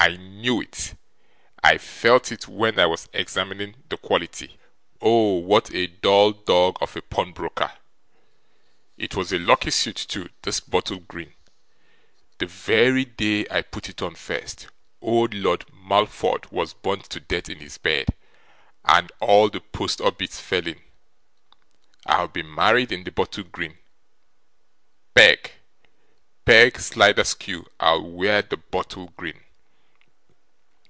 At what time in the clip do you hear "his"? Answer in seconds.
17.58-17.76